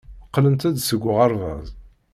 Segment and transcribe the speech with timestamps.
[0.27, 1.67] Qqlent-d seg uɣerbaz.